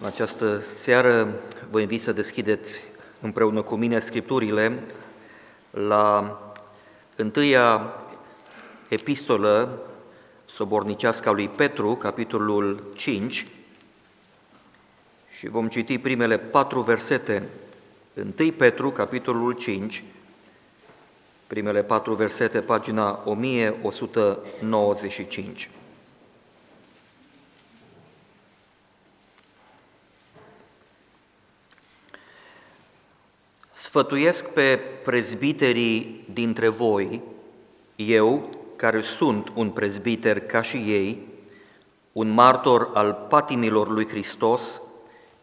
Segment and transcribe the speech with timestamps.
[0.00, 1.34] În această seară
[1.70, 2.82] vă invit să deschideți
[3.20, 4.82] împreună cu mine scripturile
[5.70, 6.38] la
[7.16, 7.94] întâia
[8.88, 9.82] epistolă
[10.46, 13.46] sobornicească a lui Petru, capitolul 5,
[15.38, 17.48] și vom citi primele patru versete.
[18.38, 20.04] 1 Petru, capitolul 5,
[21.46, 25.70] primele patru versete, pagina 1195.
[33.88, 37.22] Sfătuiesc pe prezbiterii dintre voi,
[37.96, 41.26] eu, care sunt un prezbiter ca și ei,
[42.12, 44.80] un martor al patimilor lui Hristos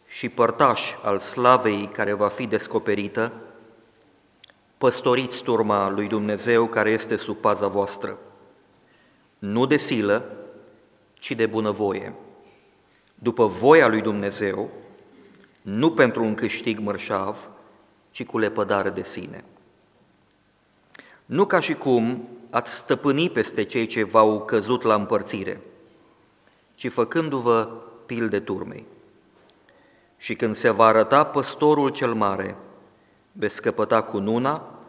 [0.08, 3.32] și părtaș al slavei care va fi descoperită,
[4.78, 8.18] păstoriți turma lui Dumnezeu care este sub paza voastră,
[9.40, 10.36] nu de silă,
[11.14, 12.14] ci de bunăvoie,
[13.16, 14.70] după voia lui Dumnezeu,
[15.62, 17.50] nu pentru un câștig mărșav,
[18.16, 19.44] ci cu lepădare de sine.
[21.26, 25.62] Nu ca și cum ați stăpâni peste cei ce v-au căzut la împărțire,
[26.76, 27.70] ci făcându-vă
[28.06, 28.86] pilde turmei.
[30.18, 32.56] Și când se va arăta păstorul cel mare,
[33.32, 34.80] veți scăpăta cu nuna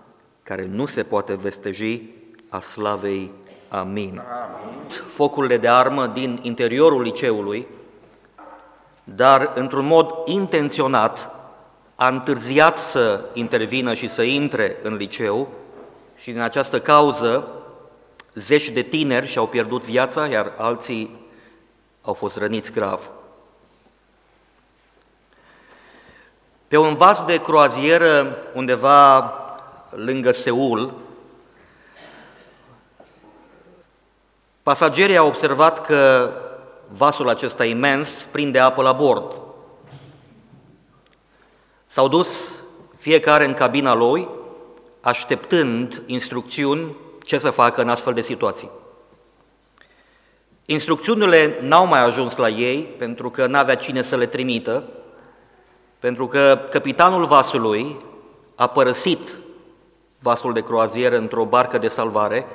[0.42, 2.02] care nu se poate vesteji
[2.48, 3.32] a slavei.
[3.68, 4.22] Amin.
[4.22, 4.88] Amin.
[4.88, 7.66] Focurile de armă din interiorul liceului,
[9.04, 11.35] dar într-un mod intenționat
[11.96, 15.48] a întârziat să intervină și să intre în liceu
[16.16, 17.48] și din această cauză
[18.34, 21.26] zeci de tineri și-au pierdut viața, iar alții
[22.02, 23.10] au fost răniți grav.
[26.68, 29.32] Pe un vas de croazieră undeva
[29.90, 30.94] lângă Seul,
[34.62, 36.30] pasagerii au observat că
[36.88, 39.45] vasul acesta imens prinde apă la bord.
[41.96, 42.60] S-au dus
[42.96, 44.28] fiecare în cabina lui,
[45.00, 48.70] așteptând instrucțiuni ce să facă în astfel de situații.
[50.66, 54.84] Instrucțiunile n-au mai ajuns la ei pentru că n-avea cine să le trimită,
[55.98, 57.96] pentru că capitanul vasului
[58.54, 59.36] a părăsit
[60.20, 62.46] vasul de croazieră într-o barcă de salvare,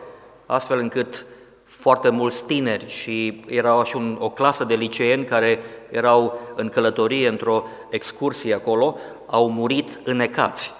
[0.45, 1.25] astfel încât
[1.63, 5.59] foarte mulți tineri și erau și un, o clasă de liceeni care
[5.91, 8.97] erau în călătorie într-o excursie acolo,
[9.31, 10.73] au murit înecați.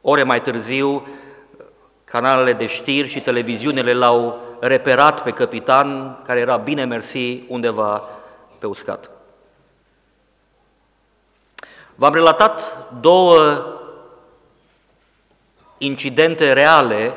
[0.00, 1.06] Ore mai târziu,
[2.04, 8.08] canalele de știri și televiziunile l-au reperat pe capitan, care era bine mersi undeva
[8.58, 9.10] pe uscat.
[11.94, 13.66] V-am relatat două
[15.78, 17.14] incidente reale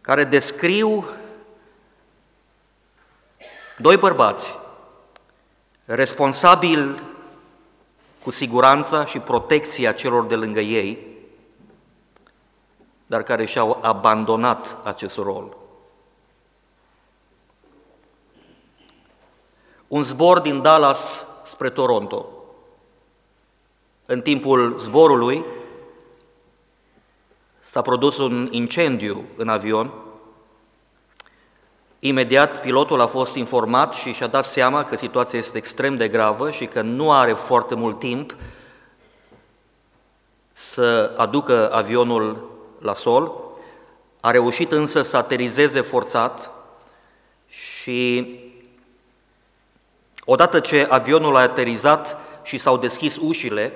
[0.00, 1.06] care descriu
[3.78, 4.58] doi bărbați
[5.84, 7.05] responsabili
[8.26, 11.06] cu siguranța și protecția celor de lângă ei,
[13.06, 15.56] dar care și-au abandonat acest rol.
[19.86, 22.26] Un zbor din Dallas spre Toronto.
[24.06, 25.44] În timpul zborului
[27.58, 29.92] s-a produs un incendiu în avion.
[31.98, 36.50] Imediat pilotul a fost informat și și-a dat seama că situația este extrem de gravă
[36.50, 38.34] și că nu are foarte mult timp
[40.52, 43.32] să aducă avionul la sol.
[44.20, 46.50] A reușit însă să aterizeze forțat
[47.48, 48.30] și
[50.24, 53.72] odată ce avionul a aterizat și s-au deschis ușile,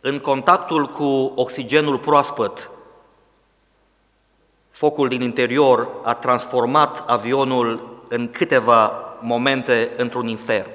[0.00, 2.70] în contactul cu oxigenul proaspăt,
[4.76, 10.70] focul din interior a transformat avionul în câteva momente într-un infern.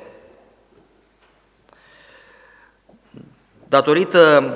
[3.68, 4.54] Datorită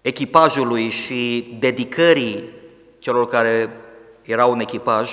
[0.00, 2.50] echipajului și dedicării
[2.98, 3.80] celor care
[4.22, 5.10] erau în echipaj,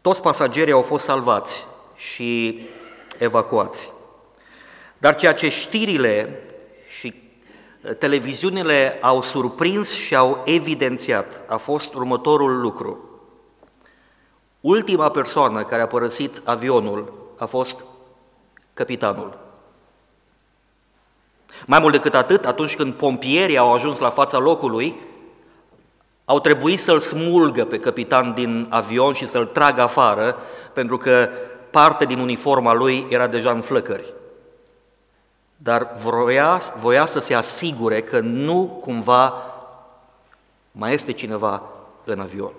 [0.00, 1.66] toți pasagerii au fost salvați
[1.96, 2.60] și
[3.18, 3.92] evacuați.
[4.98, 6.42] Dar ceea ce știrile
[6.98, 7.21] și uh,
[7.98, 12.98] televiziunile au surprins și au evidențiat a fost următorul lucru.
[14.60, 17.84] Ultima persoană care a părăsit avionul a fost
[18.74, 19.38] capitanul.
[21.66, 25.00] Mai mult decât atât, atunci când pompierii au ajuns la fața locului,
[26.24, 30.36] au trebuit să-l smulgă pe capitan din avion și să-l tragă afară,
[30.72, 31.28] pentru că
[31.70, 34.14] parte din uniforma lui era deja în flăcări
[35.62, 39.34] dar voia, voia să se asigure că nu cumva
[40.72, 41.62] mai este cineva
[42.04, 42.52] în avion.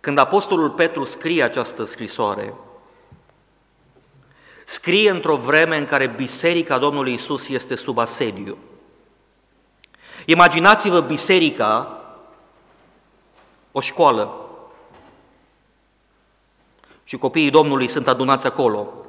[0.00, 2.54] Când Apostolul Petru scrie această scrisoare,
[4.64, 8.58] scrie într-o vreme în care Biserica Domnului Isus este sub asediu.
[10.24, 12.00] Imaginați-vă biserica,
[13.72, 14.34] o școală,
[17.04, 19.03] și copiii Domnului sunt adunați acolo.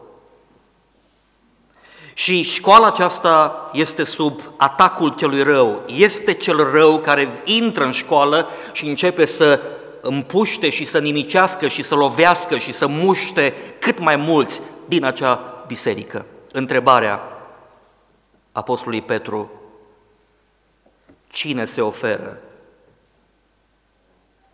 [2.25, 5.83] Și școala aceasta este sub atacul celui rău.
[5.87, 9.61] Este cel rău care intră în școală și începe să
[10.01, 15.63] împuște și să nimicească și să lovească și să muște cât mai mulți din acea
[15.67, 16.25] biserică.
[16.51, 17.21] Întrebarea
[18.51, 19.51] Apostolului Petru,
[21.27, 22.37] cine se oferă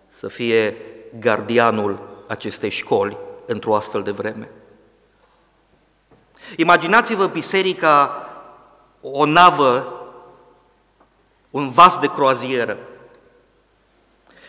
[0.10, 0.76] să fie
[1.20, 4.50] gardianul acestei școli într-o astfel de vreme?
[6.56, 8.26] Imaginați-vă biserica,
[9.02, 10.02] o navă,
[11.50, 12.78] un vas de croazieră,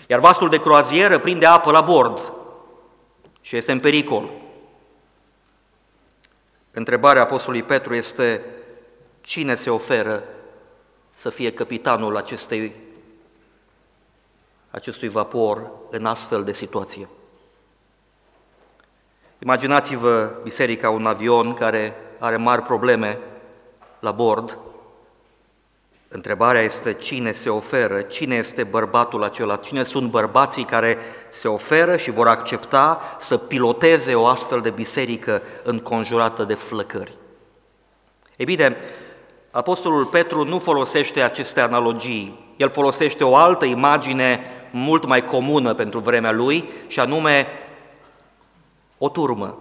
[0.07, 2.33] iar vasul de croazieră prinde apă la bord
[3.41, 4.31] și este în pericol.
[6.71, 8.45] Întrebarea Apostolului Petru este
[9.21, 10.25] cine se oferă
[11.15, 12.73] să fie capitanul acestei,
[14.71, 17.09] acestui vapor în astfel de situație.
[19.43, 23.19] Imaginați-vă biserica un avion care are mari probleme
[24.01, 24.59] la bord.
[26.09, 30.99] Întrebarea este cine se oferă, cine este bărbatul acela, cine sunt bărbații care
[31.31, 37.13] se oferă și vor accepta să piloteze o astfel de biserică înconjurată de flăcări.
[38.37, 38.77] Ei bine,
[39.51, 44.41] Apostolul Petru nu folosește aceste analogii, el folosește o altă imagine
[44.73, 47.47] mult mai comună pentru vremea lui, și anume
[49.05, 49.59] o turmă.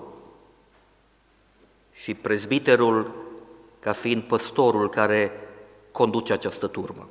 [1.92, 3.16] Și prezbiterul
[3.80, 5.32] ca fiind păstorul care
[5.92, 7.10] conduce această turmă.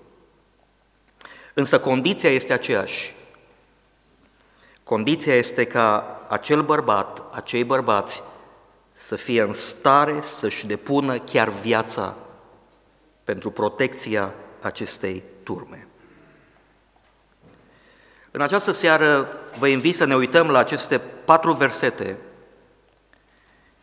[1.54, 3.14] Însă condiția este aceeași.
[4.82, 8.22] Condiția este ca acel bărbat, acei bărbați,
[8.92, 12.16] să fie în stare să-și depună chiar viața
[13.24, 15.89] pentru protecția acestei turme.
[18.30, 19.28] În această seară
[19.58, 22.16] vă invit să ne uităm la aceste patru versete.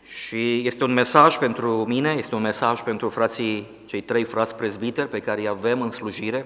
[0.03, 5.07] Și este un mesaj pentru mine, este un mesaj pentru frații, cei trei frați prezbiteri
[5.07, 6.45] pe care îi avem în slujire,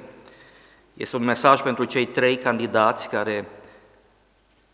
[0.93, 3.47] este un mesaj pentru cei trei candidați care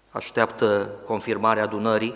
[0.09, 2.15] așteaptă confirmarea adunării,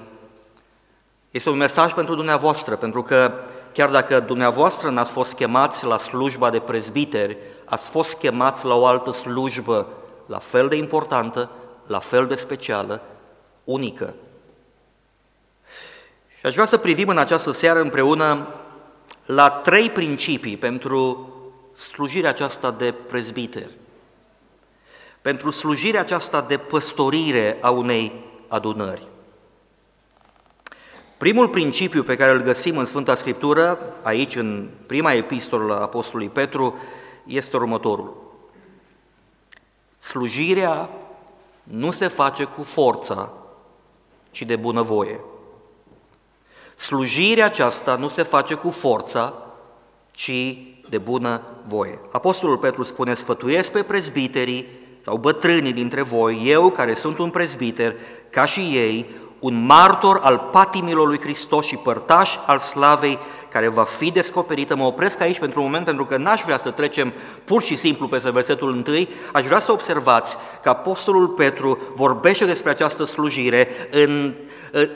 [1.32, 3.34] este un mesaj pentru dumneavoastră, pentru că
[3.74, 8.86] chiar dacă dumneavoastră n-ați fost chemați la slujba de prezbiteri, ați fost chemați la o
[8.86, 9.88] altă slujbă
[10.32, 11.50] la fel de importantă,
[11.88, 13.02] la fel de specială,
[13.64, 14.14] unică.
[16.40, 18.48] Și aș vrea să privim în această seară împreună
[19.26, 21.30] la trei principii pentru
[21.78, 23.70] slujirea aceasta de prezbiter,
[25.22, 29.08] pentru slujirea aceasta de păstorire a unei adunări.
[31.18, 36.30] Primul principiu pe care îl găsim în Sfânta Scriptură, aici în prima epistolă a Apostolului
[36.30, 36.76] Petru,
[37.26, 38.31] este următorul.
[40.02, 40.90] Slujirea
[41.64, 43.32] nu se face cu forța,
[44.32, 45.20] ci de bunăvoie.
[46.76, 49.34] Slujirea aceasta nu se face cu forța,
[50.12, 50.58] ci
[50.90, 52.00] de bună voie.
[52.12, 54.68] Apostolul Petru spune, sfătuiesc pe prezbiterii
[55.02, 57.96] sau bătrânii dintre voi, eu care sunt un prezbiter,
[58.30, 59.10] ca și ei,
[59.40, 63.20] un martor al patimilor lui Hristos și părtaș al slavei
[63.52, 64.76] care va fi descoperită.
[64.76, 67.14] Mă opresc aici pentru un moment pentru că n-aș vrea să trecem
[67.46, 69.10] pur și simplu peste versetul întâi.
[69.34, 74.34] Aș vrea să observați că Apostolul Petru vorbește despre această slujire, în,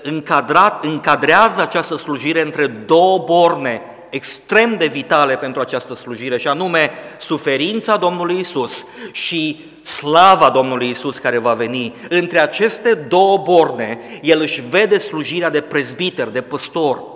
[0.01, 6.91] încadrat, încadrează această slujire între două borne extrem de vitale pentru această slujire, și anume
[7.19, 11.93] suferința Domnului Isus și slava Domnului Isus care va veni.
[12.09, 17.14] Între aceste două borne, el își vede slujirea de prezbiter, de păstor.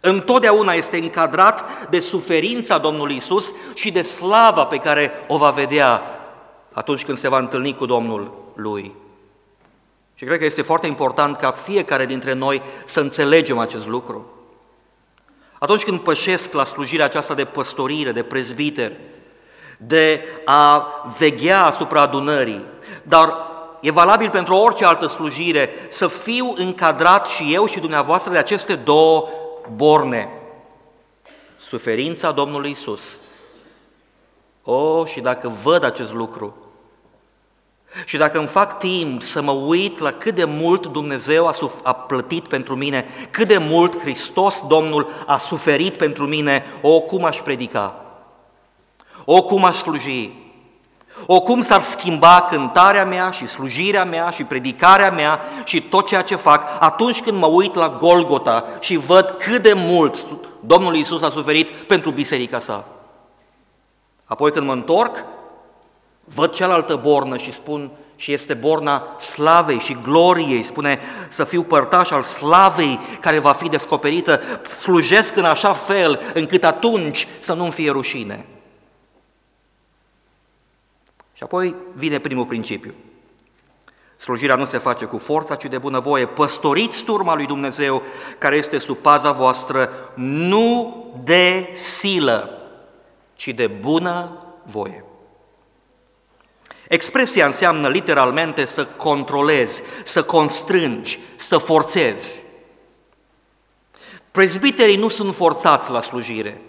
[0.00, 6.02] Întotdeauna este încadrat de suferința Domnului Isus și de slava pe care o va vedea
[6.72, 8.94] atunci când se va întâlni cu Domnul lui.
[10.14, 14.26] Și cred că este foarte important ca fiecare dintre noi să înțelegem acest lucru.
[15.58, 18.92] Atunci când pășesc la slujirea aceasta de păstorire, de prezbiter,
[19.78, 20.86] de a
[21.18, 22.64] veghea asupra adunării,
[23.02, 23.34] dar
[23.80, 28.74] e valabil pentru orice altă slujire, să fiu încadrat și eu și dumneavoastră de aceste
[28.74, 29.28] două
[29.74, 30.28] borne.
[31.60, 33.20] Suferința Domnului Isus.
[34.62, 36.56] O, și dacă văd acest lucru,
[38.04, 41.80] și dacă îmi fac timp să mă uit la cât de mult Dumnezeu a, suf-
[41.82, 47.24] a plătit pentru mine, cât de mult Hristos Domnul a suferit pentru mine, o, cum
[47.24, 48.04] aș predica,
[49.24, 50.30] o, cum aș sluji,
[51.26, 56.22] O cum s-ar schimba cântarea mea și slujirea mea și predicarea mea și tot ceea
[56.22, 60.26] ce fac atunci când mă uit la Golgota și văd cât de mult
[60.60, 62.84] Domnul Iisus a suferit pentru biserica sa.
[64.24, 65.24] Apoi când mă întorc,
[66.24, 72.10] văd cealaltă bornă și spun, și este borna slavei și gloriei, spune să fiu părtaș
[72.10, 74.40] al slavei care va fi descoperită,
[74.80, 78.46] slujesc în așa fel încât atunci să nu-mi fie rușine.
[81.38, 82.94] Și apoi vine primul principiu.
[84.16, 86.26] Slujirea nu se face cu forța, ci de bunăvoie.
[86.26, 88.02] Păstoriți turma lui Dumnezeu
[88.38, 92.60] care este sub paza voastră, nu de silă,
[93.34, 95.04] ci de bună voie.
[96.88, 102.42] Expresia înseamnă literalmente să controlezi, să constrângi, să forțezi.
[104.30, 106.60] Prezbiterii nu sunt forțați la slujire.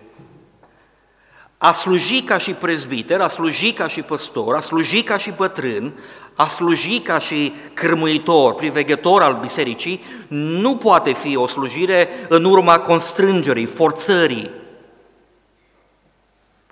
[1.61, 5.93] A sluji ca și prezbiter, a sluji ca și păstor, a sluji ca și bătrân,
[6.35, 12.79] a sluji ca și cârmuitor, priveghetor al bisericii, nu poate fi o slujire în urma
[12.79, 14.51] constrângerii, forțării.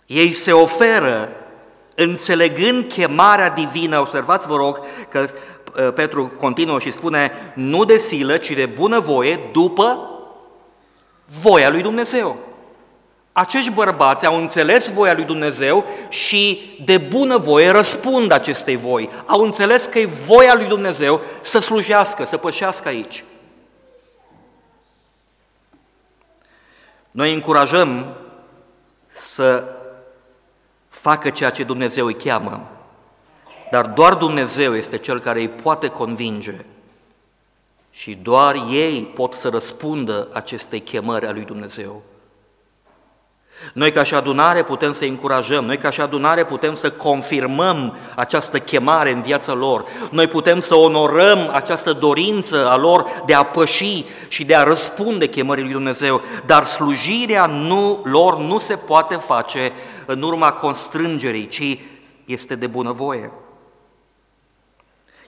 [0.05, 1.29] Ei se oferă
[1.95, 4.79] înțelegând chemarea divină, observați vă rog
[5.09, 10.09] că uh, Petru continuă și spune, nu de silă, ci de bunăvoie, după
[11.41, 12.46] voia lui Dumnezeu.
[13.37, 19.09] Acești bărbați au înțeles voia lui Dumnezeu și de bunăvoie răspund acestei voi.
[19.25, 23.23] Au înțeles că e voia lui Dumnezeu să slujească, să pășească aici.
[27.11, 28.15] Noi încurajăm
[29.07, 29.63] să
[30.89, 32.67] facă ceea ce Dumnezeu îi cheamă,
[33.71, 36.65] dar doar Dumnezeu este Cel care îi poate convinge
[37.91, 42.03] și doar ei pot să răspundă acestei chemări a lui Dumnezeu.
[43.73, 48.59] Noi ca și adunare putem să încurajăm, noi ca și adunare putem să confirmăm această
[48.59, 54.05] chemare în viața lor, noi putem să onorăm această dorință a lor de a păși
[54.27, 59.71] și de a răspunde chemării lui Dumnezeu, dar slujirea nu, lor nu se poate face
[60.05, 61.79] în urma constrângerii, ci
[62.25, 63.31] este de bunăvoie.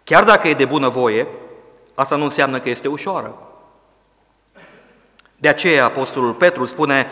[0.04, 1.28] Chiar dacă e de bunăvoie,
[1.96, 3.36] asta nu înseamnă că este ușoară.
[5.38, 7.08] De aceea Apostolul Petru spune,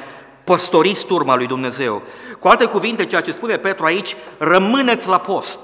[0.48, 2.02] păstoriți turma lui Dumnezeu.
[2.40, 5.60] Cu alte cuvinte, ceea ce spune Petru aici, rămâneți la post.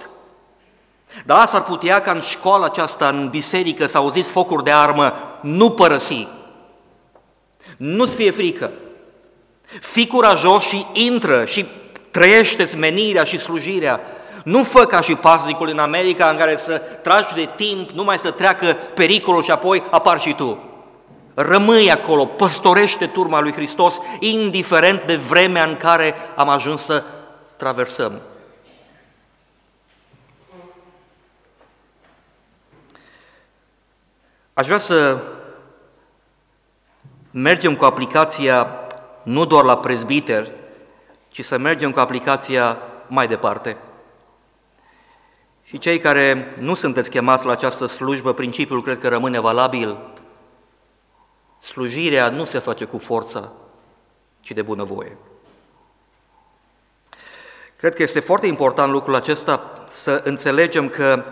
[1.26, 5.70] Da, s-ar putea ca în școala aceasta, în biserică, să auziți focuri de armă, nu
[5.70, 6.28] părăsi.
[7.78, 8.72] Nu-ți fie frică.
[9.82, 11.66] Fii curajos și intră și
[12.12, 14.00] trăiește menirea și slujirea.
[14.44, 18.32] Nu fă ca și pasnicul în America în care să tragi de timp, numai să
[18.32, 20.73] treacă pericolul și apoi apar și tu.
[21.34, 27.04] Rămâi acolo, păstorește turma lui Hristos, indiferent de vremea în care am ajuns să
[27.58, 28.22] traversăm.
[34.54, 35.22] Aș vrea să
[37.32, 38.68] mergem cu aplicația
[39.24, 40.52] nu doar la prezbiter,
[41.30, 43.78] ci să mergem cu aplicația mai departe.
[45.64, 49.98] Și cei care nu sunteți chemați la această slujbă, principiul cred că rămâne valabil.
[51.64, 53.52] Slujirea nu se face cu forța,
[54.40, 55.18] ci de bunăvoie.
[57.76, 61.24] Cred că este foarte important lucrul acesta să înțelegem că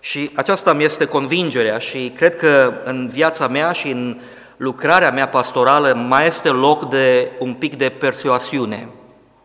[0.00, 4.20] și aceasta mi este convingerea și cred că în viața mea și în
[4.56, 8.88] lucrarea mea pastorală mai este loc de un pic de persoasiune.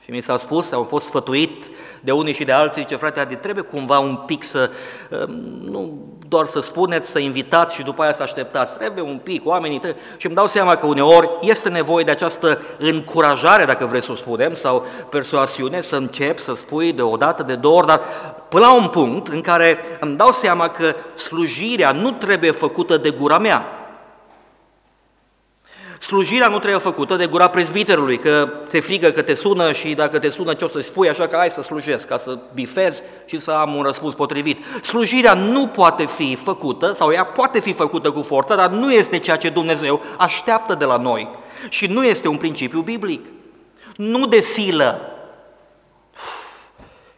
[0.04, 1.66] Și mi s-a spus, am fost sfătuit
[2.04, 4.70] de unii și de alții, ce frate, Adi, trebuie cumva un pic să,
[5.10, 5.34] um,
[5.72, 5.94] nu
[6.28, 10.02] doar să spuneți, să invitați și după aia să așteptați, trebuie un pic, oamenii trebuie.
[10.18, 14.16] Și îmi dau seama că uneori este nevoie de această încurajare, dacă vreți să o
[14.16, 18.02] spunem, sau persoasiune, să încep să spui de o dată, de două ori, dar
[18.50, 23.10] până la un punct în care îmi dau seama că slujirea nu trebuie făcută de
[23.10, 23.83] gura mea,
[26.14, 30.20] Slujirea nu trebuie făcută de gura prezbiterului, că te frigă că te sună și dacă
[30.20, 33.40] te sună ce o să spui, așa că hai să slujesc, ca să bifez și
[33.40, 34.66] să am un răspuns potrivit.
[34.82, 39.20] Slujirea nu poate fi făcută, sau ea poate fi făcută cu forță, dar nu este
[39.20, 41.30] ceea ce Dumnezeu așteaptă de la noi.
[41.70, 43.26] Și nu este un principiu biblic.
[43.96, 45.02] Nu de silă.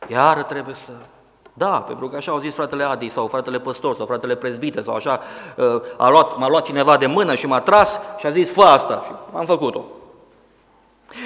[0.07, 0.91] Iar trebuie să
[1.57, 4.95] da, pentru că așa au zis fratele Adi sau fratele păstor sau fratele prezbite sau
[4.95, 5.19] așa,
[5.55, 8.61] uh, a luat, m-a luat cineva de mână și m-a tras și a zis fă
[8.61, 9.83] asta și am făcut-o.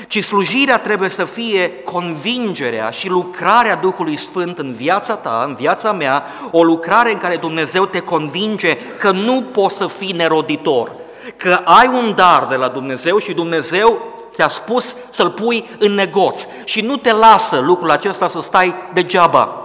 [0.08, 5.92] Ci slujirea trebuie să fie convingerea și lucrarea Duhului Sfânt în viața ta, în viața
[5.92, 10.92] mea, o lucrare în care Dumnezeu te convinge că nu poți să fii neroditor,
[11.36, 14.02] că ai un dar de la Dumnezeu și Dumnezeu
[14.34, 19.59] ți-a spus să-l pui în negoț și nu te lasă lucrul acesta să stai degeaba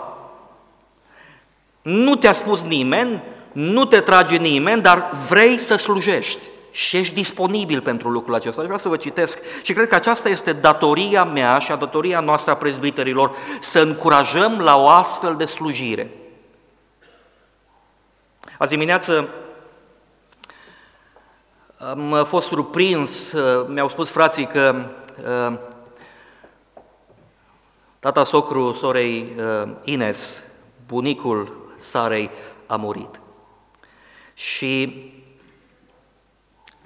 [1.85, 3.23] Nu te-a spus nimeni,
[3.53, 6.39] nu te trage nimeni, dar vrei să slujești
[6.71, 8.61] și ești disponibil pentru lucrul acesta.
[8.61, 12.21] Aș vrea să vă citesc și cred că aceasta este datoria mea și a datoria
[12.21, 16.11] noastră a prezbiterilor, să încurajăm la o astfel de slujire.
[18.59, 19.29] Azi dimineață
[21.79, 23.33] am fost surprins,
[23.67, 24.87] mi-au spus frații că
[25.25, 25.59] uh,
[27.99, 30.43] tata socru sorei uh, Ines,
[30.87, 32.31] bunicul Sarei,
[32.67, 33.21] a murit.
[34.35, 35.03] Și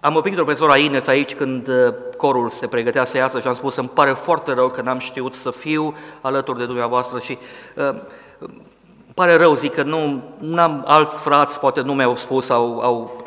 [0.00, 3.54] am oprit-o pe sora Ines aici când uh, corul se pregătea să iasă și am
[3.54, 7.38] spus îmi pare foarte rău că n-am știut să fiu alături de dumneavoastră și
[7.76, 7.94] uh,
[8.38, 10.22] îmi pare rău, zic că nu
[10.56, 13.24] am alți frați, poate nu mi-au spus, au, au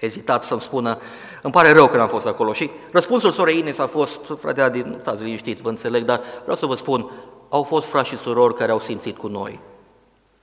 [0.00, 0.98] ezitat să-mi spună
[1.42, 2.52] îmi pare rău că n-am fost acolo.
[2.52, 6.56] Și răspunsul sorei Ines a fost, frate Adi, nu stați liniștiți, vă înțeleg, dar vreau
[6.56, 7.10] să vă spun,
[7.48, 9.60] au fost frați și surori care au simțit cu noi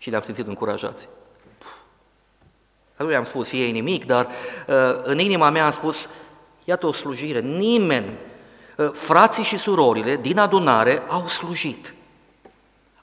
[0.06, 1.08] și ne-am simțit încurajați.
[2.98, 6.10] Nu i-am spus ei nimic, dar uh, în inima mea am spus,
[6.64, 8.18] iată o slujire, nimeni,
[8.78, 11.94] uh, frații și surorile din adunare au slujit.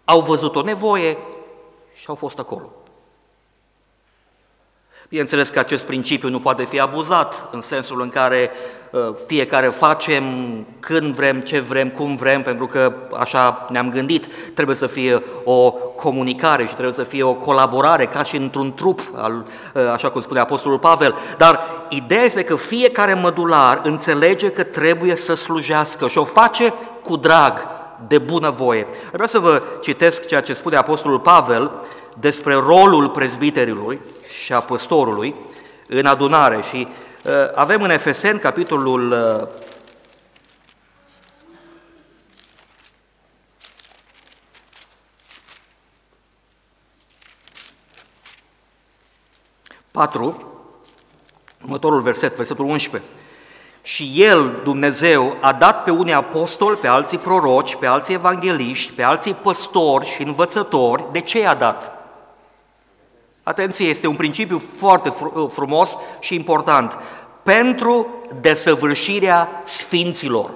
[0.04, 1.18] Au văzut o nevoie
[1.94, 2.73] și au fost acolo.
[5.12, 8.50] Bineînțeles că acest principiu nu poate fi abuzat în sensul în care
[8.90, 10.25] uh, fiecare facem
[10.81, 14.26] când vrem, ce vrem, cum vrem, pentru că așa ne-am gândit.
[14.54, 19.00] Trebuie să fie o comunicare și trebuie să fie o colaborare, ca și într-un trup,
[19.14, 21.14] al, uh, așa cum spune Apostolul Pavel.
[21.38, 27.16] Dar ideea este că fiecare mădular înțelege că trebuie să slujească și o face cu
[27.16, 27.69] drag,
[28.07, 28.87] de bunăvoie.
[29.11, 31.71] Vreau să vă citesc ceea ce spune Apostolul Pavel
[32.19, 33.99] despre rolul prezbiterilor
[34.44, 35.34] și a păstorului
[35.87, 36.88] în adunare și
[37.25, 39.49] uh, avem în Efesen capitolul uh,
[49.90, 50.52] patru,
[51.62, 53.11] următorul verset, versetul 11.
[53.82, 59.02] Și El, Dumnezeu, a dat pe unii apostoli, pe alții proroci, pe alții evangeliști, pe
[59.02, 61.05] alții păstori și învățători.
[61.12, 62.01] De ce i-a dat?
[63.42, 66.98] Atenție, este un principiu foarte uh, frumos și important.
[67.42, 68.07] Pentru
[68.40, 70.50] desăvârșirea sfinților.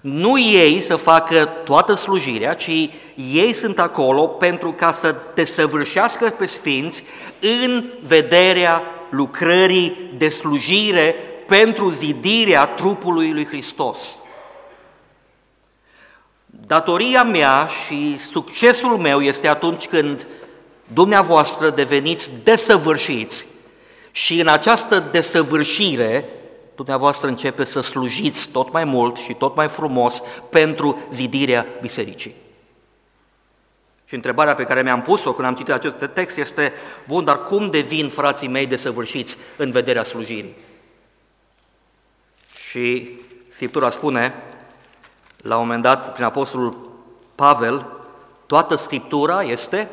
[0.00, 6.46] Nu ei să facă toată slujirea, ci ei sunt acolo pentru ca să desăvârșească pe
[6.46, 7.02] sfinți
[7.40, 11.14] în vederea lucrării de slujire
[11.46, 14.16] pentru zidirea trupului lui Hristos.
[16.46, 20.26] Datoria mea și succesul meu este atunci când
[20.92, 23.46] dumneavoastră deveniți desăvârșiți
[24.10, 26.28] și în această desăvârșire
[26.74, 32.34] dumneavoastră începe să slujiți tot mai mult și tot mai frumos pentru zidirea bisericii.
[34.04, 36.72] Și întrebarea pe care mi-am pus-o când am citit acest text este,
[37.06, 40.54] bun, dar cum devin frații mei desăvârșiți în vederea slujirii?
[42.70, 43.10] Și
[43.48, 44.34] Scriptura spune,
[45.36, 46.90] la un moment dat, prin Apostolul
[47.34, 47.86] Pavel,
[48.46, 49.88] toată Scriptura este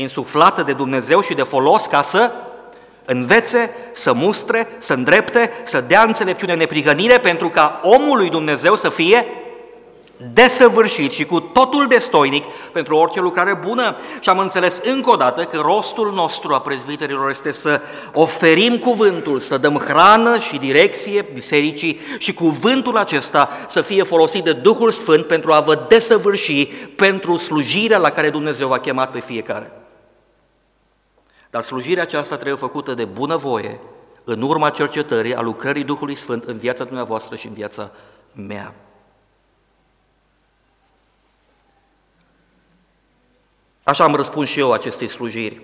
[0.00, 2.30] insuflată de Dumnezeu și de folos ca să
[3.04, 8.88] învețe, să mustre, să îndrepte, să dea înțelepciune neprihănire pentru ca omul lui Dumnezeu să
[8.88, 9.26] fie
[10.32, 13.96] desăvârșit și cu totul destoinic pentru orice lucrare bună.
[14.20, 17.80] Și am înțeles încă o dată că rostul nostru a prezbiterilor este să
[18.12, 24.52] oferim cuvântul, să dăm hrană și direcție bisericii și cuvântul acesta să fie folosit de
[24.52, 29.72] Duhul Sfânt pentru a vă desăvârși pentru slujirea la care Dumnezeu a chemat pe fiecare.
[31.50, 33.80] Dar slujirea aceasta trebuie făcută de bunăvoie,
[34.24, 37.90] în urma cercetării a lucrării Duhului Sfânt în viața dumneavoastră și în viața
[38.32, 38.74] mea.
[43.82, 45.62] Așa am răspuns și eu acestei slujiri.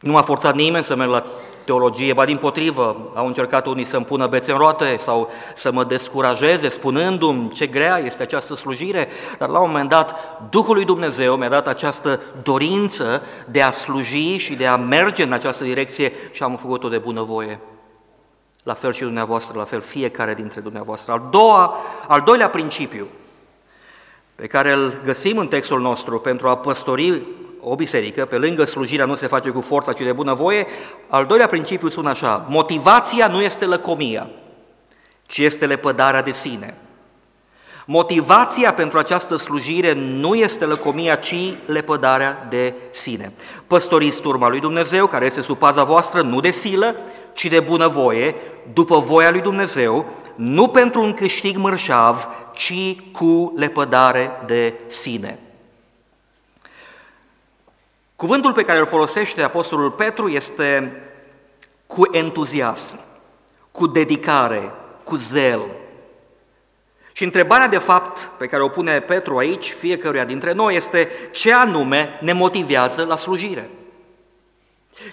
[0.00, 1.26] Nu m-a forțat nimeni să merg la
[1.68, 5.84] teologie, ba din potrivă, au încercat unii să-mi pună bețe în roate sau să mă
[5.84, 10.14] descurajeze, spunându-mi ce grea este această slujire, dar la un moment dat
[10.50, 15.32] Duhul lui Dumnezeu mi-a dat această dorință de a sluji și de a merge în
[15.32, 17.60] această direcție și am făcut-o de bunăvoie.
[18.62, 21.12] La fel și dumneavoastră, la fel fiecare dintre dumneavoastră.
[21.12, 21.76] Al, doua,
[22.06, 23.06] al doilea principiu
[24.34, 27.22] pe care îl găsim în textul nostru pentru a păstori
[27.60, 30.66] o biserică, pe lângă slujirea nu se face cu forța, ci de bunăvoie,
[31.08, 34.30] al doilea principiu sună așa, motivația nu este lăcomia,
[35.26, 36.76] ci este lepădarea de sine.
[37.90, 41.34] Motivația pentru această slujire nu este lăcomia, ci
[41.66, 43.32] lepădarea de sine.
[43.66, 46.94] Păstoriți turma lui Dumnezeu, care este sub paza voastră, nu de silă,
[47.32, 48.34] ci de bunăvoie,
[48.72, 55.38] după voia lui Dumnezeu, nu pentru un câștig mărșav, ci cu lepădare de sine.
[58.18, 61.02] Cuvântul pe care îl folosește Apostolul Petru este
[61.86, 62.98] cu entuziasm,
[63.70, 64.72] cu dedicare,
[65.04, 65.60] cu zel.
[67.12, 71.52] Și întrebarea de fapt pe care o pune Petru aici, fiecăruia dintre noi, este ce
[71.52, 73.70] anume ne motivează la slujire?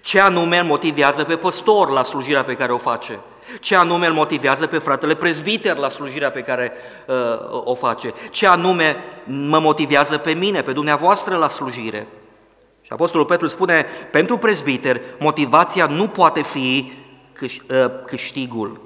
[0.02, 3.20] Ce anume îl motivează pe păstor la slujirea pe care o face?
[3.60, 6.74] Ce anume îl motivează pe fratele prezbiter la slujirea pe care
[7.08, 7.16] uh,
[7.64, 8.14] o face?
[8.32, 12.08] Ce anume mă motivează pe mine, pe dumneavoastră la slujire?
[12.86, 16.92] Și Apostolul Petru spune, pentru prezbiter, motivația nu poate fi
[17.70, 18.82] ă, câștigul.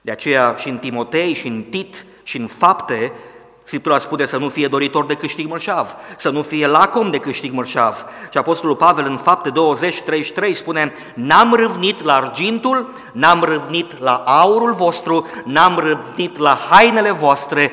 [0.00, 3.12] De aceea și în Timotei, și în Tit, și în fapte,
[3.66, 7.52] Scriptura spune să nu fie doritor de câștig mărșav, să nu fie lacom de câștig
[7.52, 8.04] mărșav.
[8.30, 9.52] Și Apostolul Pavel în fapte
[10.50, 17.10] 20-33 spune, n-am râvnit la argintul, n-am râvnit la aurul vostru, n-am râvnit la hainele
[17.10, 17.72] voastre,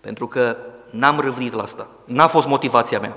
[0.00, 0.56] pentru că
[0.90, 1.86] n-am râvnit la asta.
[2.04, 3.16] N-a fost motivația mea.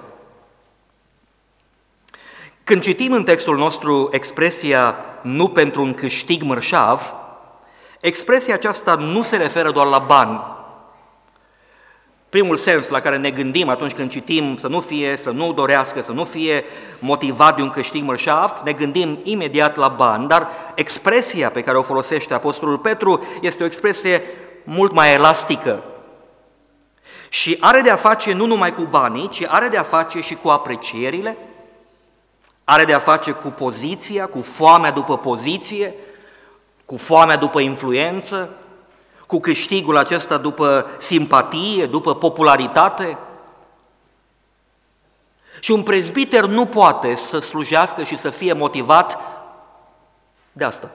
[2.65, 7.15] Când citim în textul nostru expresia nu pentru un câștig mărșav,
[8.01, 10.41] expresia aceasta nu se referă doar la bani.
[12.29, 16.01] Primul sens la care ne gândim atunci când citim să nu fie, să nu dorească,
[16.01, 16.63] să nu fie
[16.99, 21.81] motivat de un câștig mărșav, ne gândim imediat la bani, dar expresia pe care o
[21.83, 24.23] folosește Apostolul Petru este o expresie
[24.63, 25.83] mult mai elastică.
[27.29, 30.35] Și are de a face nu numai cu banii, ci are de a face și
[30.35, 31.37] cu aprecierile,
[32.65, 35.93] are de a face cu poziția, cu foamea după poziție,
[36.85, 38.49] cu foamea după influență,
[39.27, 43.17] cu câștigul acesta după simpatie, după popularitate.
[45.59, 49.17] Și un prezbiter nu poate să slujească și să fie motivat
[50.51, 50.91] de asta.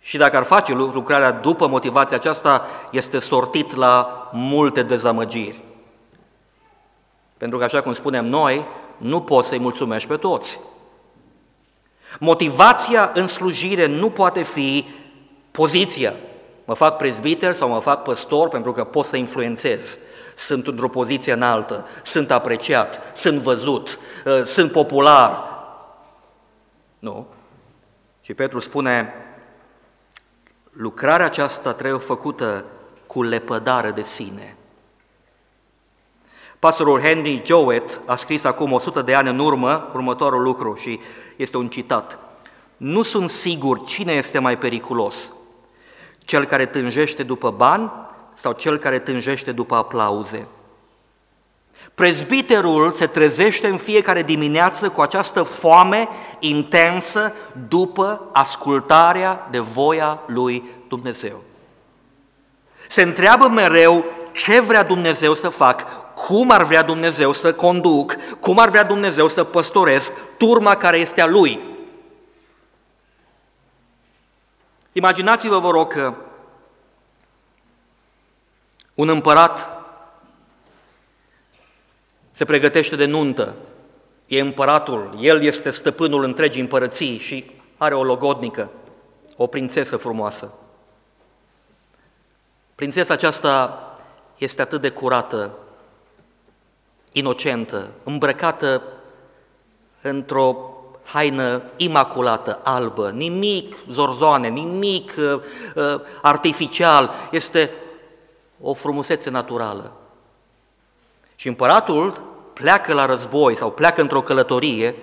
[0.00, 5.60] Și dacă ar face lucrarea după motivația aceasta, este sortit la multe dezamăgiri.
[7.36, 8.66] Pentru că, așa cum spunem noi,
[8.98, 10.60] nu poți să-i mulțumești pe toți.
[12.18, 14.86] Motivația în slujire nu poate fi
[15.50, 16.14] poziția.
[16.64, 19.98] Mă fac prezbiter sau mă fac păstor pentru că pot să influențez.
[20.34, 25.44] Sunt într-o poziție înaltă, sunt apreciat, sunt văzut, ă, sunt popular.
[26.98, 27.26] Nu.
[28.20, 29.12] Și Petru spune,
[30.70, 32.64] lucrarea aceasta trebuie făcută
[33.06, 34.55] cu lepădare de sine.
[36.58, 41.00] Pastorul Henry Jowett a scris acum 100 de ani în urmă următorul lucru și
[41.36, 42.18] este un citat.
[42.76, 45.32] Nu sunt sigur cine este mai periculos,
[46.18, 47.90] cel care tânjește după bani
[48.34, 50.46] sau cel care tânjește după aplauze.
[51.94, 57.32] Prezbiterul se trezește în fiecare dimineață cu această foame intensă
[57.68, 61.42] după ascultarea de voia lui Dumnezeu.
[62.88, 68.58] Se întreabă mereu ce vrea Dumnezeu să fac, cum ar vrea Dumnezeu să conduc, cum
[68.58, 71.60] ar vrea Dumnezeu să păstoresc turma care este a Lui.
[74.92, 76.14] Imaginați-vă, vă rog, că
[78.94, 79.84] un împărat
[82.32, 83.54] se pregătește de nuntă,
[84.26, 88.70] e împăratul, el este stăpânul întregii împărății și are o logodnică,
[89.36, 90.52] o prințesă frumoasă.
[92.74, 93.80] Prințesa aceasta
[94.38, 95.58] este atât de curată,
[97.18, 98.82] inocentă, îmbrăcată
[100.02, 100.70] într-o
[101.04, 105.40] haină imaculată, albă, nimic zorzoane, nimic uh,
[105.74, 107.70] uh, artificial, este
[108.60, 109.92] o frumusețe naturală.
[111.36, 114.94] Și împăratul pleacă la război sau pleacă într-o călătorie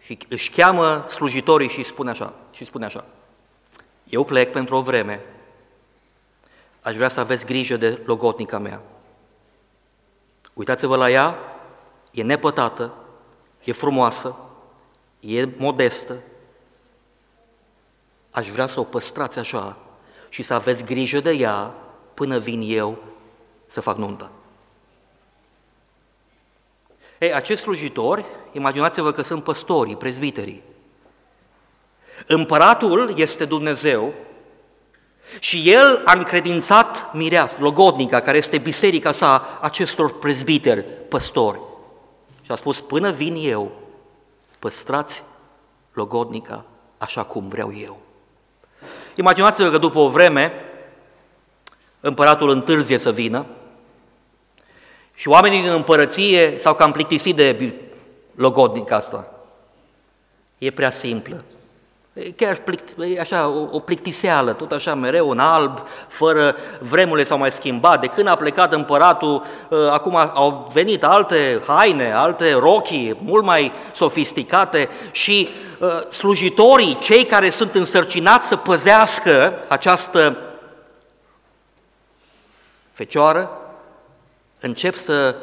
[0.00, 3.04] și își cheamă slujitorii și spune așa, și spune așa,
[4.04, 5.24] eu plec pentru o vreme,
[6.82, 8.80] aș vrea să aveți grijă de logotnica mea.
[10.52, 11.38] Uitați-vă la ea,
[12.10, 12.94] e nepătată,
[13.64, 14.36] e frumoasă,
[15.20, 16.16] e modestă.
[18.30, 19.76] Aș vrea să o păstrați așa
[20.28, 21.74] și să aveți grijă de ea
[22.14, 22.98] până vin eu
[23.66, 24.30] să fac nuntă.
[27.18, 30.62] Ei, acești slujitori, imaginați-vă că sunt păstorii, prezbiterii.
[32.26, 34.14] Împăratul este Dumnezeu
[35.38, 41.60] și el a încredințat mireas, logodnica, care este biserica sa, acestor prezbiteri, păstori.
[42.42, 43.72] Și a spus, până vin eu,
[44.58, 45.22] păstrați
[45.92, 46.64] logodnica
[46.98, 48.00] așa cum vreau eu.
[49.14, 50.52] Imaginați-vă că după o vreme,
[52.00, 53.46] împăratul întârzie să vină
[55.14, 57.74] și oamenii din împărăție s-au cam plictisit de
[58.34, 59.32] logodnica asta.
[60.58, 61.49] E prea simplă, E
[62.36, 62.62] chiar
[63.14, 68.00] e așa, o, o plictiseală, tot așa mereu în alb, fără vremurile s-au mai schimbat.
[68.00, 73.72] De când a plecat împăratul, ă, acum au venit alte haine, alte rochii, mult mai
[73.94, 75.48] sofisticate și
[75.80, 80.38] ă, slujitorii, cei care sunt însărcinați să păzească această
[82.92, 83.50] fecioară,
[84.60, 85.34] încep să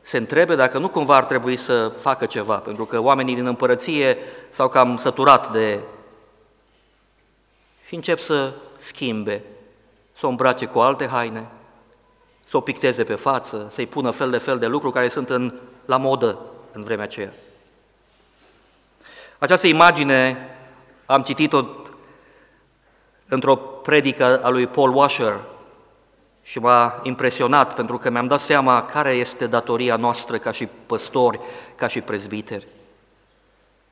[0.00, 4.18] se întrebe dacă nu cumva ar trebui să facă ceva, pentru că oamenii din împărăție
[4.50, 5.78] s-au cam săturat de...
[7.92, 9.42] și încep să schimbe,
[10.18, 11.46] să o îmbrace cu alte haine,
[12.48, 15.54] să o picteze pe față, să-i pună fel de fel de lucruri care sunt în,
[15.84, 16.38] la modă
[16.72, 17.32] în vremea aceea.
[19.38, 20.48] Această imagine
[21.06, 21.64] am citit-o
[23.28, 25.40] într-o predică a lui Paul Washer,
[26.42, 31.40] și m-a impresionat pentru că mi-am dat seama care este datoria noastră ca și păstori,
[31.74, 32.66] ca și prezbiteri.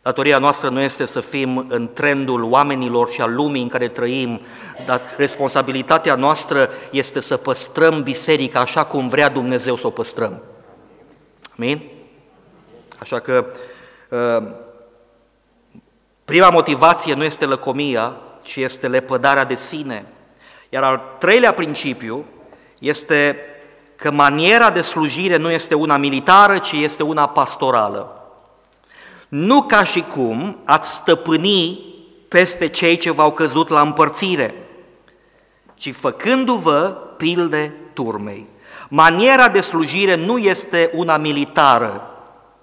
[0.03, 4.41] Datoria noastră nu este să fim în trendul oamenilor și al lumii în care trăim,
[4.87, 10.43] dar responsabilitatea noastră este să păstrăm biserica așa cum vrea Dumnezeu să o păstrăm.
[11.57, 11.83] Amin?
[12.99, 13.47] Așa că
[14.09, 14.53] uh,
[16.25, 20.07] prima motivație nu este lăcomia, ci este lepădarea de sine.
[20.69, 22.25] Iar al treilea principiu
[22.79, 23.37] este
[23.97, 28.20] că maniera de slujire nu este una militară, ci este una pastorală.
[29.31, 31.89] Nu ca și cum ați stăpâni
[32.29, 34.55] peste cei ce v-au căzut la împărțire,
[35.75, 38.49] ci făcându-vă pilde turmei.
[38.89, 42.11] Maniera de slujire nu este una militară,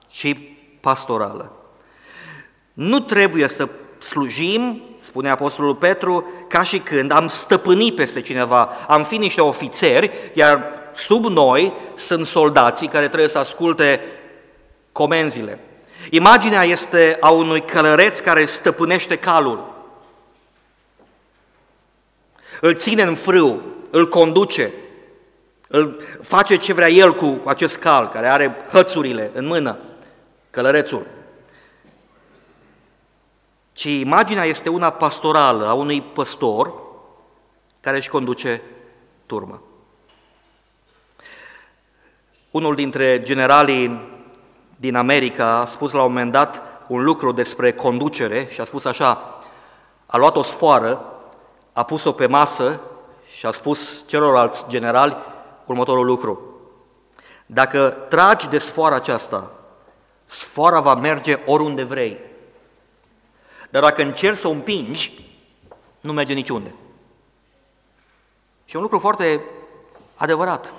[0.07, 0.37] ci
[0.81, 1.51] pastorală.
[2.73, 3.67] Nu trebuie să
[3.99, 10.11] slujim spune Apostolul Petru, ca și când am stăpânit peste cineva, am fi niște ofițeri,
[10.33, 10.63] iar
[10.95, 14.01] sub noi sunt soldații care trebuie să asculte
[14.91, 15.59] comenzile.
[16.09, 19.75] Imaginea este a unui călăreț care stăpânește calul.
[22.61, 24.71] Îl ține în frâu, îl conduce,
[25.67, 29.77] îl face ce vrea el cu acest cal, care are hățurile în mână,
[30.49, 31.05] călărețul
[33.77, 36.73] ci imaginea este una pastorală a unui păstor
[37.81, 38.61] care își conduce
[39.25, 39.61] turmă.
[42.51, 44.16] Unul dintre generalii
[44.79, 48.85] din America a spus la un moment dat un lucru despre conducere și a spus
[48.85, 49.39] așa,
[50.05, 51.05] a luat o sfoară,
[51.73, 52.79] a pus-o pe masă
[53.37, 55.17] și a spus celorlalți generali
[55.65, 56.41] următorul lucru.
[57.45, 59.51] Dacă tragi de sfoara aceasta,
[60.25, 62.17] sfoara va merge oriunde vrei.
[63.69, 65.25] Dar dacă încerci să o împingi,
[66.01, 66.73] nu merge niciunde.
[68.65, 69.41] Și e un lucru foarte
[70.15, 70.73] adevărat.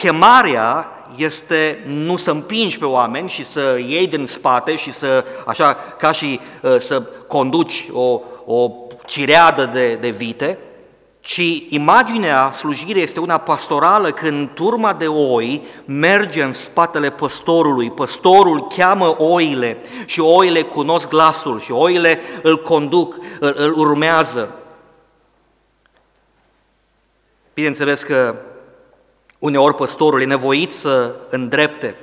[0.00, 5.74] Chemarea este nu să împingi pe oameni și să iei din spate și să, așa,
[5.74, 8.70] ca și uh, să conduci o, o
[9.06, 10.58] cireadă de, de vite,
[11.20, 18.66] ci imaginea slujirii este una pastorală când turma de oi merge în spatele păstorului, păstorul
[18.66, 24.50] cheamă oile și oile cunosc glasul și oile îl conduc, îl, îl urmează.
[27.54, 28.34] Bineînțeles că
[29.38, 31.96] uneori păstorul e nevoit să îndrepte,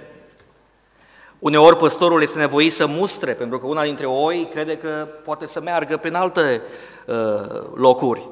[1.40, 5.62] uneori păstorul este nevoit să mustre, pentru că una dintre oi crede că poate să
[5.62, 6.62] meargă prin alte
[7.06, 7.16] uh,
[7.76, 8.30] locuri.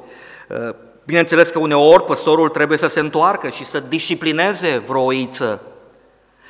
[0.49, 5.61] Uh, bineînțeles că uneori păstorul trebuie să se întoarcă și să disciplineze vreo oiță.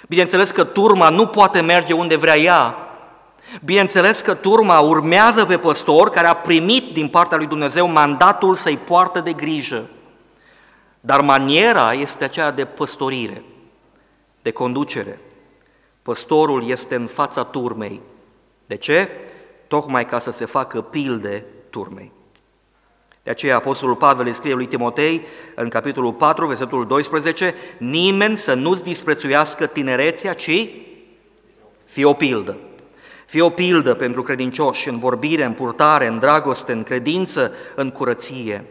[0.08, 2.76] Bineînțeles că turma nu poate merge unde vrea ea.
[3.66, 8.78] Bineînțeles că turma urmează pe păstor care a primit din partea lui Dumnezeu mandatul să-i
[8.78, 9.84] poartă de grijă.
[11.06, 13.44] Dar maniera este aceea de păstorire,
[14.42, 15.20] de conducere.
[16.02, 18.02] Păstorul este în fața turmei.
[18.66, 19.10] De ce?
[19.68, 22.12] Tocmai ca să se facă pilde turmei.
[23.24, 25.22] De aceea Apostolul Pavel îi scrie lui Timotei
[25.56, 30.70] în capitolul 4, versetul 12, nimeni să nu-ți disprețuiască tinerețea, ci
[31.86, 32.58] fie o pildă.
[33.26, 38.66] Fie o pildă pentru credincioși în vorbire, în purtare, în dragoste, în credință, în curăție.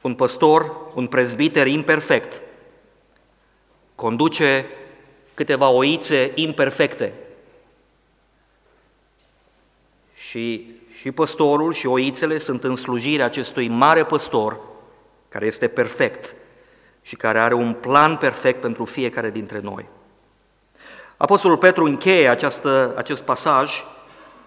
[0.00, 2.40] Un păstor, un prezbiter imperfect,
[3.94, 4.66] conduce
[5.34, 7.12] câteva oițe imperfecte
[10.14, 14.58] și și păstorul și oițele sunt în slujirea acestui mare păstor
[15.28, 16.34] care este perfect
[17.02, 19.88] și care are un plan perfect pentru fiecare dintre noi.
[21.16, 23.84] Apostolul Petru încheie această, acest pasaj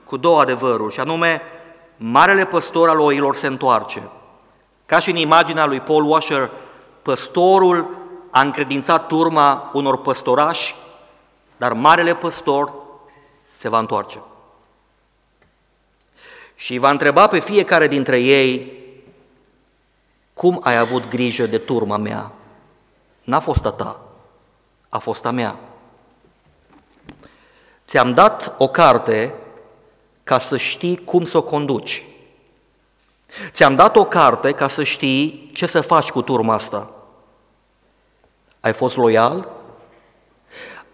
[0.03, 1.41] cu două adevăruri, și anume,
[1.97, 4.01] Marele păstor al oilor se întoarce.
[4.91, 6.51] Ca și în imaginea lui Paul Washer,
[7.01, 7.97] păstorul
[8.31, 10.75] a încredințat turma unor păstorași,
[11.57, 12.73] dar Marele păstor
[13.57, 14.21] se va întoarce.
[16.55, 18.73] și va întreba pe fiecare dintre ei
[20.33, 22.31] cum ai avut grijă de turma mea.
[23.23, 23.99] N-a fost a ta,
[24.89, 25.59] a fost a mea.
[27.87, 29.33] Ți-am dat o carte
[30.23, 32.05] ca să știi cum să o conduci.
[33.51, 36.89] Ți-am dat o carte ca să știi ce să faci cu turma asta.
[38.59, 39.49] Ai fost loial?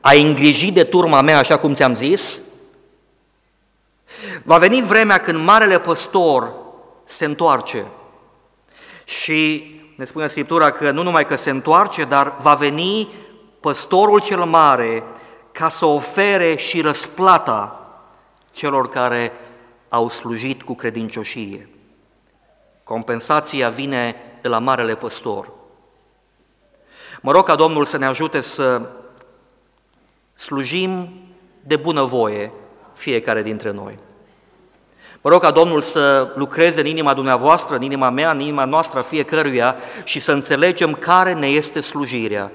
[0.01, 2.39] Ai îngrijit de turma mea așa cum ți-am zis?
[4.43, 6.53] Va veni vremea când Marele Păstor
[7.05, 7.85] se întoarce
[9.03, 13.13] și ne spune Scriptura că nu numai că se întoarce, dar va veni
[13.59, 15.03] Păstorul cel Mare
[15.51, 17.89] ca să ofere și răsplata
[18.51, 19.31] celor care
[19.89, 21.69] au slujit cu credincioșie.
[22.87, 25.51] Compensația vine de la Marele Păstor.
[27.21, 28.81] Mă rog ca Domnul să ne ajute să
[30.35, 31.09] slujim
[31.63, 32.51] de bunăvoie
[32.93, 33.99] fiecare dintre noi.
[35.21, 39.01] Mă rog ca Domnul să lucreze în inima dumneavoastră, în inima mea, în inima noastră,
[39.01, 42.51] fiecăruia și să înțelegem care ne este slujirea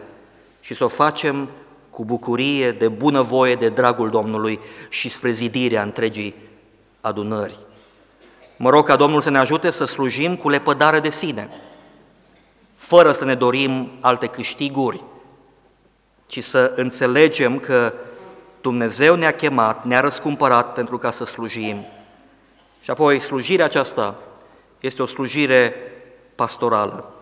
[0.60, 1.48] și să o facem
[1.90, 6.34] cu bucurie, de bunăvoie, de dragul Domnului și spre zidirea întregii
[7.00, 7.58] adunări.
[8.56, 11.48] Mă rog ca Domnul să ne ajute să slujim cu lepădare de sine,
[12.74, 15.02] fără să ne dorim alte câștiguri,
[16.26, 17.92] ci să înțelegem că
[18.60, 21.84] Dumnezeu ne-a chemat, ne-a răscumpărat pentru ca să slujim.
[22.80, 24.14] Și apoi slujirea aceasta
[24.80, 25.74] este o slujire
[26.34, 27.12] pastorală.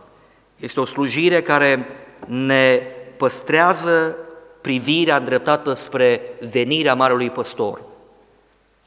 [0.57, 1.87] Este o slujire care
[2.27, 2.83] ne
[3.17, 4.17] păstrează
[4.61, 7.81] privirea îndreptată spre venirea Marelui Păstor.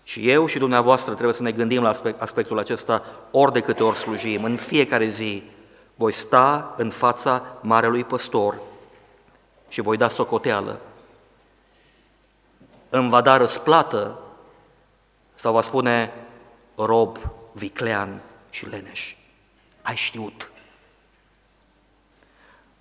[0.04, 3.98] Și eu și dumneavoastră trebuie să ne gândim la aspectul acesta ori de câte ori
[3.98, 4.44] slujim.
[4.44, 5.44] În fiecare zi
[5.96, 8.60] voi sta în fața Marelui Păstor
[9.68, 10.80] și voi da socoteală.
[12.90, 14.20] Îmi va da răsplată
[15.36, 16.14] sau va spune
[16.76, 17.18] rob
[17.52, 19.16] viclean și leneș.
[19.82, 20.52] Ai știut.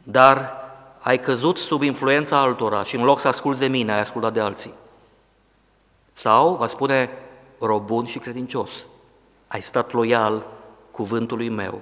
[0.03, 0.53] Dar
[0.99, 4.41] ai căzut sub influența altora și în loc să asculți de mine, ai ascultat de
[4.41, 4.73] alții.
[6.13, 7.11] Sau va spune,
[7.59, 8.87] rob bun și credincios,
[9.47, 10.47] ai stat loial
[10.91, 11.81] cuvântului meu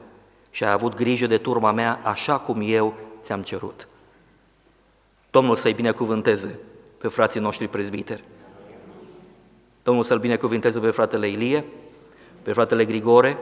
[0.51, 3.89] și ai avut grijă de turma mea așa cum eu ți-am cerut.
[5.31, 6.59] Domnul să-i binecuvânteze
[6.99, 8.25] pe frații noștri prezbiteri.
[9.83, 11.65] Domnul să-l binecuvânteze pe fratele Ilie,
[12.43, 13.39] pe fratele Grigore.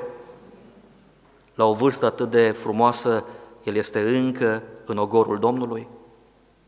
[1.55, 3.25] La o vârstă atât de frumoasă,
[3.65, 5.87] el este încă în ogorul Domnului.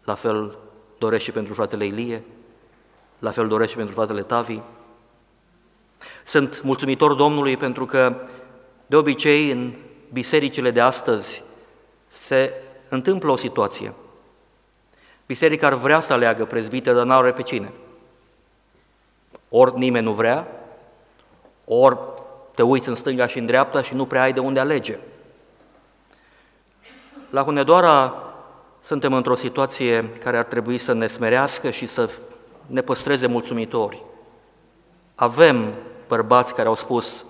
[0.04, 0.59] La fel
[0.98, 2.24] dorește și pentru fratele Ilie,
[3.20, 4.61] la fel dorește și pentru fratele Tavi.
[6.24, 8.16] Sunt mulțumitor Domnului pentru că,
[8.87, 9.72] de obicei, în
[10.12, 11.42] bisericile de astăzi
[12.09, 12.52] se
[12.88, 13.92] întâmplă o situație.
[15.26, 17.72] Biserica ar vrea să aleagă prezbiter, dar n-are pe cine.
[19.48, 20.46] Ori nimeni nu vrea,
[21.66, 21.98] ori
[22.54, 24.98] te uiți în stânga și în dreapta și nu prea ai de unde alege.
[27.30, 28.14] La Hunedoara
[28.80, 32.11] suntem într-o situație care ar trebui să ne smerească și să
[32.70, 34.02] ne păstreze mulțumitori.
[35.14, 35.74] Avem
[36.09, 37.24] bărbați care au spus,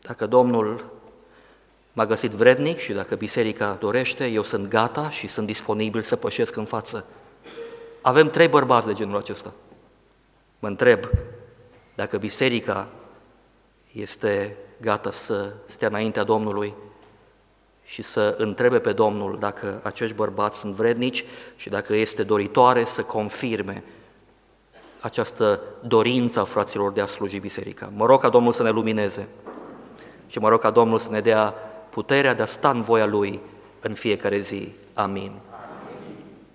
[0.00, 0.90] dacă Domnul
[1.92, 6.56] m-a găsit vrednic și dacă biserica dorește, eu sunt gata și sunt disponibil să pășesc
[6.56, 7.04] în față.
[8.02, 9.52] Avem trei bărbați de genul acesta.
[10.58, 11.08] Mă întreb
[11.94, 12.88] dacă biserica
[13.92, 16.74] este gata să stea înaintea Domnului
[17.84, 21.24] și să întrebe pe Domnul dacă acești bărbați sunt vrednici
[21.56, 23.84] și dacă este doritoare să confirme
[25.02, 27.90] această dorință a fraților de a sluji biserica.
[27.94, 29.28] Mă rog ca Domnul să ne lumineze
[30.26, 31.54] și mă rog ca Domnul să ne dea
[31.90, 33.40] puterea de a sta în voia Lui
[33.80, 34.72] în fiecare zi.
[34.94, 35.32] Amin.